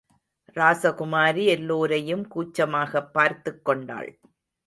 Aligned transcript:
ராசகுமாரி 0.55 1.45
எல்லோரையும் 1.45 2.27
கூச்சமாகப் 2.27 3.13
பார்த்துக் 3.13 3.65
கொண்டாள். 3.65 4.19